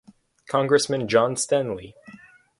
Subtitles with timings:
[0.47, 1.93] Congressman John Stanly.